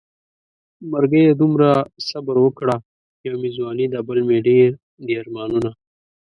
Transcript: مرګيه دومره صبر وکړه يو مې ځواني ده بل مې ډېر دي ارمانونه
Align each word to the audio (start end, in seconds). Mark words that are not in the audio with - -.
مرګيه 0.91 1.31
دومره 1.41 1.69
صبر 2.09 2.35
وکړه 2.41 2.75
يو 3.27 3.35
مې 3.41 3.49
ځواني 3.57 3.85
ده 3.93 3.99
بل 4.07 4.19
مې 4.27 4.37
ډېر 4.47 4.69
دي 5.05 5.13
ارمانونه 5.21 5.69